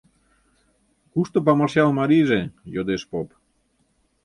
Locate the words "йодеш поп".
2.75-3.29